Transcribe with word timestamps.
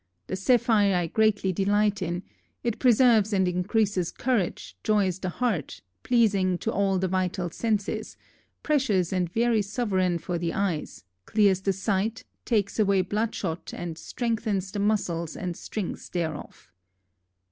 The 0.25 0.35
saphier 0.35 0.95
I 0.95 1.05
greatlie 1.05 1.53
delight 1.53 2.01
in; 2.01 2.23
yt 2.63 2.79
preserves 2.79 3.33
and 3.33 3.47
increaseth 3.47 4.17
courage, 4.17 4.75
joies 4.83 5.19
the 5.19 5.29
hart, 5.29 5.81
pleasinge 6.01 6.59
to 6.61 6.71
all 6.71 6.97
the 6.97 7.07
vitall 7.07 7.51
sensis, 7.53 8.17
precious 8.63 9.13
and 9.13 9.31
verie 9.31 9.61
soveraigne 9.61 10.19
for 10.19 10.39
the 10.39 10.55
eys, 10.55 11.03
clears 11.27 11.61
the 11.61 11.73
sight, 11.73 12.23
takes 12.45 12.79
awaye 12.79 13.03
bloudshott 13.07 13.73
and 13.75 13.95
streingthens 13.95 14.71
the 14.71 14.79
mussells 14.79 15.35
and 15.37 15.55
strings 15.55 16.09
thereof." 16.09 16.71